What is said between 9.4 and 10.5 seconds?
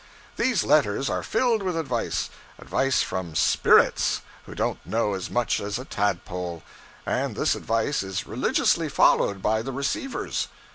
by the receivers.